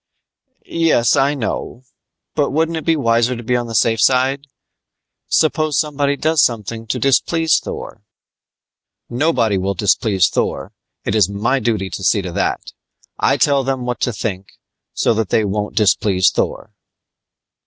[0.65, 1.83] "Yes, I know,
[2.33, 4.47] but wouldn't it be wiser to be on the safe side?
[5.27, 8.01] Suppose somebody does something to displease Thor?"
[9.11, 10.73] "Nobody will displease Thor!
[11.05, 12.73] It is my duty to see to that!
[13.19, 14.47] I tell them what to think,
[14.95, 16.71] so that they won't displease Thor."